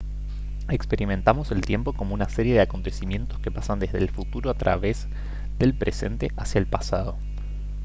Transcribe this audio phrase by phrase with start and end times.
[0.67, 5.07] experimentamos el tiempo como una serie de acontecimientos que pasan desde el futuro a través
[5.59, 7.17] del presente hacia el pasado